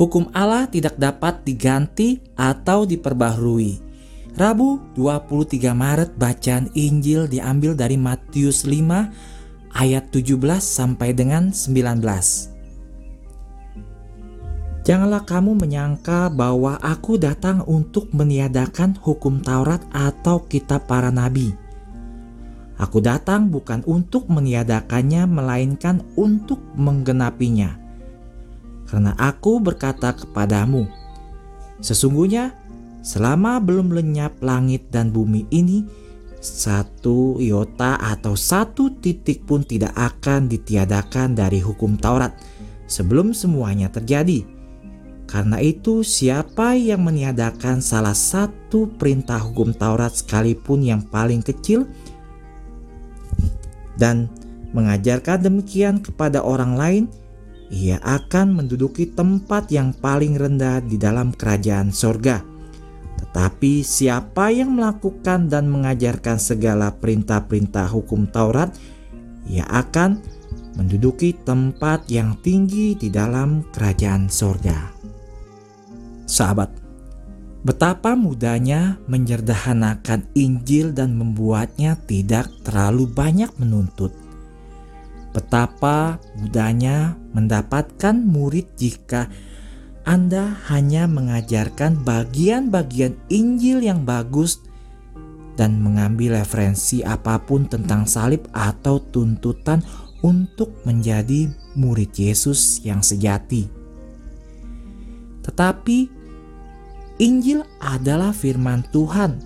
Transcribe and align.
Hukum 0.00 0.32
Allah 0.32 0.64
tidak 0.64 0.96
dapat 0.96 1.44
diganti 1.44 2.24
atau 2.32 2.88
diperbaharui. 2.88 3.76
Rabu 4.32 4.80
23 4.96 5.76
Maret 5.76 6.16
bacaan 6.16 6.72
Injil 6.72 7.28
diambil 7.28 7.76
dari 7.76 8.00
Matius 8.00 8.64
5 8.64 9.76
ayat 9.76 10.08
17 10.08 10.40
sampai 10.64 11.12
dengan 11.12 11.52
19. 11.52 12.00
Janganlah 14.88 15.28
kamu 15.28 15.60
menyangka 15.60 16.32
bahwa 16.32 16.80
aku 16.80 17.20
datang 17.20 17.60
untuk 17.68 18.08
meniadakan 18.16 18.96
hukum 18.96 19.44
Taurat 19.44 19.84
atau 19.92 20.48
kitab 20.48 20.88
para 20.88 21.12
nabi. 21.12 21.52
Aku 22.80 23.04
datang 23.04 23.52
bukan 23.52 23.84
untuk 23.84 24.32
meniadakannya 24.32 25.28
melainkan 25.28 26.00
untuk 26.16 26.64
menggenapinya. 26.72 27.89
Karena 28.90 29.14
aku 29.14 29.62
berkata 29.62 30.10
kepadamu, 30.10 30.90
sesungguhnya 31.78 32.58
selama 33.06 33.62
belum 33.62 33.94
lenyap 33.94 34.42
langit 34.42 34.90
dan 34.90 35.14
bumi 35.14 35.46
ini, 35.54 35.86
satu 36.42 37.38
iota 37.38 38.00
atau 38.02 38.34
satu 38.34 38.98
titik 38.98 39.46
pun 39.46 39.62
tidak 39.62 39.94
akan 39.94 40.50
ditiadakan 40.50 41.38
dari 41.38 41.62
hukum 41.62 41.94
Taurat 41.94 42.34
sebelum 42.90 43.30
semuanya 43.30 43.86
terjadi. 43.94 44.42
Karena 45.30 45.62
itu, 45.62 46.02
siapa 46.02 46.74
yang 46.74 47.06
meniadakan 47.06 47.78
salah 47.78 48.18
satu 48.18 48.90
perintah 48.98 49.38
hukum 49.38 49.70
Taurat 49.70 50.10
sekalipun 50.10 50.82
yang 50.82 51.06
paling 51.06 51.38
kecil 51.38 51.86
dan 53.94 54.26
mengajarkan 54.74 55.46
demikian 55.46 56.02
kepada 56.02 56.42
orang 56.42 56.74
lain, 56.74 57.04
ia 57.70 58.02
akan 58.02 58.58
menduduki 58.58 59.06
tempat 59.14 59.70
yang 59.70 59.94
paling 59.94 60.34
rendah 60.34 60.82
di 60.82 60.98
dalam 60.98 61.30
kerajaan 61.30 61.94
sorga. 61.94 62.42
Tetapi 63.22 63.86
siapa 63.86 64.50
yang 64.50 64.74
melakukan 64.74 65.46
dan 65.46 65.70
mengajarkan 65.70 66.42
segala 66.42 66.90
perintah-perintah 66.90 67.86
hukum 67.86 68.26
Taurat, 68.26 68.74
ia 69.46 69.62
akan 69.70 70.18
menduduki 70.74 71.34
tempat 71.46 72.10
yang 72.10 72.34
tinggi 72.42 72.98
di 72.98 73.06
dalam 73.06 73.62
kerajaan 73.70 74.26
sorga. 74.26 74.90
Sahabat, 76.26 76.74
betapa 77.62 78.18
mudahnya 78.18 78.98
menyederhanakan 79.06 80.26
Injil 80.34 80.90
dan 80.90 81.14
membuatnya 81.14 81.98
tidak 82.06 82.50
terlalu 82.66 83.06
banyak 83.06 83.50
menuntut. 83.62 84.19
Betapa 85.30 86.18
mudahnya 86.34 87.14
mendapatkan 87.30 88.18
murid 88.18 88.66
jika 88.74 89.30
Anda 90.02 90.58
hanya 90.66 91.06
mengajarkan 91.06 92.02
bagian-bagian 92.02 93.14
Injil 93.30 93.86
yang 93.86 94.02
bagus 94.02 94.58
dan 95.54 95.78
mengambil 95.78 96.40
referensi 96.40 97.04
apa 97.06 97.38
pun 97.38 97.68
tentang 97.70 98.08
salib 98.10 98.48
atau 98.50 98.98
tuntutan 98.98 99.84
untuk 100.24 100.72
menjadi 100.82 101.52
murid 101.78 102.10
Yesus 102.16 102.82
yang 102.82 103.04
sejati. 103.04 103.68
Tetapi 105.46 105.98
Injil 107.20 107.60
adalah 107.78 108.32
firman 108.32 108.80
Tuhan. 108.88 109.36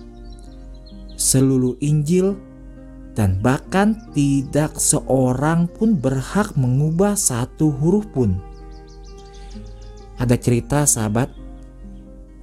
Seluruh 1.15 1.75
Injil 1.83 2.39
dan 3.15 3.39
bahkan 3.39 3.95
tidak 4.11 4.75
seorang 4.75 5.71
pun 5.71 5.95
berhak 5.95 6.51
mengubah 6.59 7.15
satu 7.15 7.71
huruf 7.71 8.05
pun. 8.11 8.37
Ada 10.19 10.35
cerita 10.35 10.83
sahabat, 10.83 11.31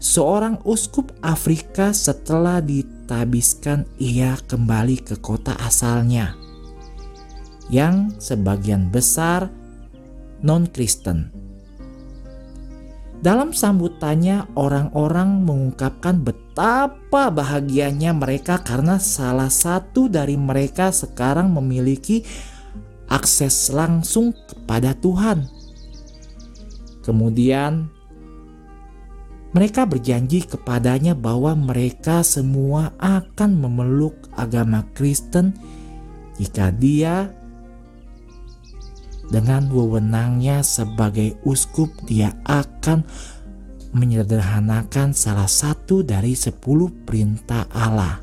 seorang 0.01 0.59
uskup 0.65 1.13
Afrika 1.21 1.93
setelah 1.93 2.65
ditabiskan 2.65 3.85
ia 4.01 4.35
kembali 4.49 5.05
ke 5.05 5.17
kota 5.21 5.55
asalnya 5.61 6.35
yang 7.69 8.13
sebagian 8.21 8.89
besar 8.93 9.49
non-Kristen. 10.43 11.52
Dalam 13.23 13.55
sambutannya, 13.55 14.51
orang-orang 14.59 15.47
mengungkapkan 15.47 16.27
betapa 16.27 17.31
bahagianya 17.31 18.11
mereka 18.11 18.59
karena 18.59 18.99
salah 18.99 19.47
satu 19.47 20.11
dari 20.11 20.35
mereka 20.35 20.91
sekarang 20.91 21.55
memiliki 21.55 22.27
akses 23.07 23.71
langsung 23.71 24.35
kepada 24.35 24.99
Tuhan. 24.99 25.47
Kemudian, 27.07 27.87
mereka 29.55 29.87
berjanji 29.87 30.43
kepadanya 30.43 31.15
bahwa 31.15 31.55
mereka 31.55 32.27
semua 32.27 32.91
akan 32.99 33.55
memeluk 33.55 34.19
agama 34.35 34.83
Kristen 34.99 35.55
jika 36.43 36.75
dia 36.75 37.31
dengan 39.33 39.73
wewenangnya 39.73 40.61
sebagai 40.61 41.41
uskup 41.49 41.89
dia 42.05 42.37
akan 42.45 43.01
menyederhanakan 43.97 45.17
salah 45.17 45.49
satu 45.49 46.05
dari 46.05 46.37
sepuluh 46.37 46.93
perintah 47.09 47.65
Allah. 47.73 48.21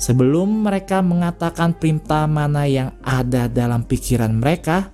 Sebelum 0.00 0.64
mereka 0.64 1.04
mengatakan 1.04 1.76
perintah 1.76 2.24
mana 2.24 2.64
yang 2.64 2.96
ada 3.04 3.52
dalam 3.52 3.84
pikiran 3.84 4.32
mereka, 4.32 4.88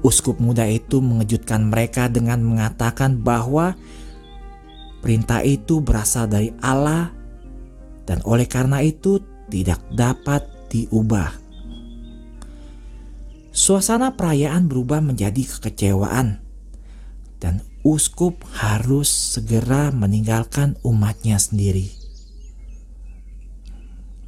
uskup 0.00 0.40
muda 0.40 0.64
itu 0.64 1.04
mengejutkan 1.04 1.68
mereka 1.68 2.08
dengan 2.08 2.40
mengatakan 2.40 3.20
bahwa 3.20 3.76
perintah 5.04 5.44
itu 5.44 5.84
berasal 5.84 6.24
dari 6.24 6.56
Allah 6.64 7.12
dan 8.08 8.24
oleh 8.24 8.48
karena 8.48 8.80
itu 8.80 9.20
tidak 9.52 9.84
dapat 9.92 10.57
diubah. 10.70 11.34
Suasana 13.50 14.14
perayaan 14.14 14.70
berubah 14.70 15.02
menjadi 15.02 15.42
kekecewaan, 15.42 16.38
dan 17.42 17.64
uskup 17.82 18.42
harus 18.54 19.08
segera 19.08 19.90
meninggalkan 19.90 20.78
umatnya 20.86 21.40
sendiri. 21.40 21.90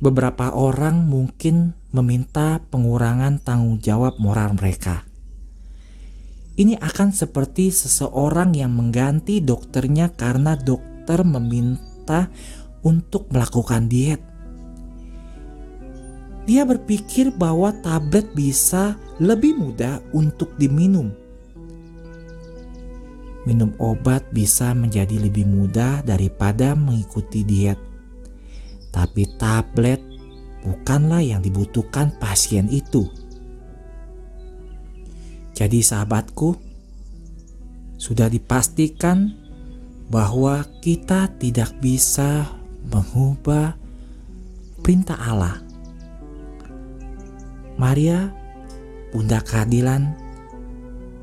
Beberapa 0.01 0.57
orang 0.57 1.05
mungkin 1.05 1.77
meminta 1.93 2.65
pengurangan 2.73 3.37
tanggung 3.43 3.85
jawab 3.85 4.17
moral 4.17 4.57
mereka. 4.57 5.05
Ini 6.57 6.81
akan 6.81 7.13
seperti 7.13 7.69
seseorang 7.69 8.57
yang 8.57 8.73
mengganti 8.73 9.45
dokternya 9.45 10.13
karena 10.17 10.57
dokter 10.57 11.21
meminta 11.25 12.33
untuk 12.81 13.29
melakukan 13.29 13.93
diet. 13.93 14.30
Dia 16.51 16.67
berpikir 16.67 17.31
bahwa 17.31 17.71
tablet 17.79 18.27
bisa 18.35 18.99
lebih 19.23 19.55
mudah 19.55 20.03
untuk 20.11 20.51
diminum. 20.59 21.15
Minum 23.47 23.71
obat 23.79 24.27
bisa 24.35 24.75
menjadi 24.75 25.31
lebih 25.31 25.47
mudah 25.47 26.03
daripada 26.03 26.75
mengikuti 26.75 27.47
diet. 27.47 27.79
Tapi 28.91 29.31
tablet 29.39 30.03
bukanlah 30.67 31.23
yang 31.23 31.39
dibutuhkan 31.39 32.19
pasien 32.19 32.67
itu. 32.67 33.07
Jadi 35.55 35.87
sahabatku, 35.87 36.59
sudah 37.95 38.27
dipastikan 38.27 39.39
bahwa 40.11 40.67
kita 40.83 41.31
tidak 41.39 41.79
bisa 41.79 42.59
mengubah 42.91 43.79
perintah 44.83 45.15
Allah 45.15 45.70
Maria, 47.81 48.29
Bunda 49.09 49.41
Keadilan, 49.41 50.13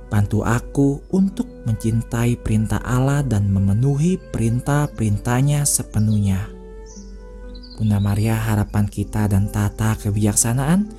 bantu 0.09 0.41
aku 0.41 1.05
untuk 1.13 1.45
mencintai 1.69 2.41
perintah 2.41 2.81
Allah 2.81 3.21
dan 3.21 3.53
memenuhi 3.53 4.17
perintah-perintahnya 4.33 5.69
sepenuhnya. 5.69 6.49
Bunda 7.77 8.01
Maria 8.01 8.33
harapan 8.33 8.89
kita 8.89 9.29
dan 9.29 9.53
tata 9.53 9.93
kebijaksanaan, 10.01 10.89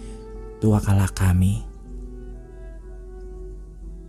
doakanlah 0.63 1.11
kami. 1.11 1.68